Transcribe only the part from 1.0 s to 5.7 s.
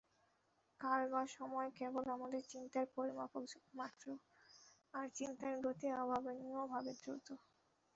বা সময় কেবল আমাদের চিন্তার পরিমাপক মাত্র, আর চিন্তার